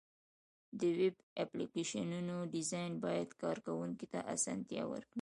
د 0.79 0.81
ویب 0.99 1.15
اپلیکیشنونو 1.43 2.35
ډیزاین 2.53 2.91
باید 3.03 3.29
کارونکي 3.41 4.05
ته 4.13 4.19
اسانتیا 4.35 4.83
ورکړي. 4.91 5.09